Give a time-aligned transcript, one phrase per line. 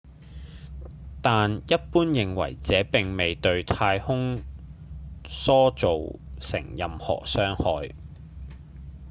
[1.21, 4.39] 但一般認為這並未對太空
[5.23, 7.93] 梭造成任何損害